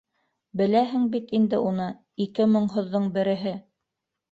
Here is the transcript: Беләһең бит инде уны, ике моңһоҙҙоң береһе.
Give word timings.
Беләһең 0.61 1.05
бит 1.17 1.35
инде 1.41 1.59
уны, 1.67 1.87
ике 2.27 2.49
моңһоҙҙоң 2.57 3.09
береһе. 3.21 3.57